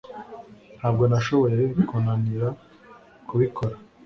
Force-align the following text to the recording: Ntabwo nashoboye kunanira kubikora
Ntabwo 0.77 1.03
nashoboye 1.11 1.61
kunanira 1.89 2.47
kubikora 3.27 3.75